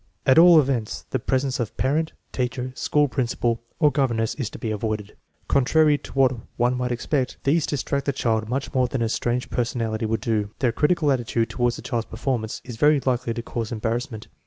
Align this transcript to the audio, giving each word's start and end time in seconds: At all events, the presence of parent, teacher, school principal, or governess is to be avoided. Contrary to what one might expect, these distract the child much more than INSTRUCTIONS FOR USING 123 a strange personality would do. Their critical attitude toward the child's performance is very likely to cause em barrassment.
At 0.25 0.39
all 0.39 0.59
events, 0.59 1.03
the 1.11 1.19
presence 1.19 1.59
of 1.59 1.77
parent, 1.77 2.13
teacher, 2.31 2.71
school 2.73 3.07
principal, 3.07 3.61
or 3.79 3.91
governess 3.91 4.33
is 4.33 4.49
to 4.49 4.57
be 4.57 4.71
avoided. 4.71 5.15
Contrary 5.47 5.95
to 5.99 6.11
what 6.13 6.31
one 6.57 6.75
might 6.75 6.91
expect, 6.91 7.37
these 7.43 7.67
distract 7.67 8.07
the 8.07 8.11
child 8.11 8.49
much 8.49 8.73
more 8.73 8.87
than 8.87 9.03
INSTRUCTIONS 9.03 9.45
FOR 9.45 9.59
USING 9.61 9.77
123 9.77 9.77
a 9.77 9.87
strange 9.93 10.01
personality 10.01 10.05
would 10.07 10.21
do. 10.21 10.49
Their 10.57 10.71
critical 10.71 11.11
attitude 11.11 11.51
toward 11.51 11.73
the 11.73 11.83
child's 11.83 12.07
performance 12.07 12.61
is 12.65 12.77
very 12.77 12.99
likely 13.01 13.31
to 13.31 13.43
cause 13.43 13.71
em 13.71 13.79
barrassment. 13.79 14.25